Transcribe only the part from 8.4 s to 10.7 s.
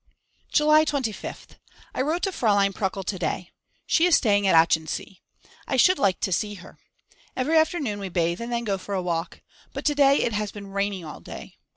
and then go for a walk. But to day it has